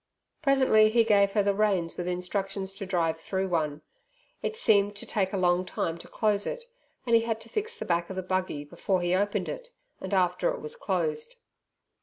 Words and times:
Presently 0.41 0.89
he 0.89 1.03
gave 1.03 1.33
her 1.33 1.43
the 1.43 1.53
reins 1.53 1.95
with 1.95 2.07
instructions 2.07 2.73
to 2.73 2.87
drive 2.87 3.19
through 3.19 3.49
one. 3.49 3.83
It 4.41 4.57
seemed 4.57 4.95
to 4.95 5.05
take 5.05 5.31
a 5.31 5.37
long 5.37 5.63
time 5.63 5.99
to 5.99 6.07
close 6.07 6.47
it, 6.47 6.65
and 7.05 7.15
he 7.15 7.21
had 7.21 7.39
to 7.41 7.49
fix 7.49 7.77
the 7.77 7.85
back 7.85 8.09
of 8.09 8.15
the 8.15 8.23
buggy 8.23 8.63
before 8.63 9.01
he 9.03 9.13
opened 9.13 9.47
it, 9.47 9.69
and 9.99 10.11
after 10.11 10.49
it 10.49 10.59
was 10.59 10.75
closed. 10.75 11.35